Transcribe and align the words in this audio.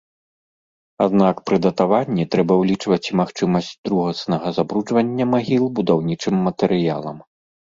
Аднак 1.05 1.35
пры 1.49 1.59
датаванні 1.65 2.25
трэба 2.35 2.53
ўлічваць 2.61 2.99
і 3.11 3.17
магчымасць 3.21 3.69
другаснага 3.89 4.47
забруджвання 4.59 5.25
магіл 5.35 5.63
будаўнічым 5.79 6.35
матэрыялам. 6.49 7.17